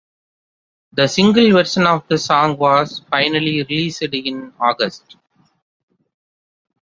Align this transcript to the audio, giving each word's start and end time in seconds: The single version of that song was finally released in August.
The 0.93 1.05
single 1.05 1.51
version 1.51 1.85
of 1.85 2.07
that 2.07 2.17
song 2.17 2.57
was 2.57 3.03
finally 3.11 3.59
released 3.61 4.01
in 4.01 4.51
August. 4.59 5.15